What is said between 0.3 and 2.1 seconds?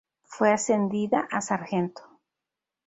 ascendida a Sargento.